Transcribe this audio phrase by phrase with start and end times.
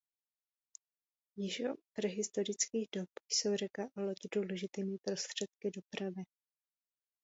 [1.37, 6.23] Již o prehistorických dob jsou řeka a loď důležitými prostředky dopravy.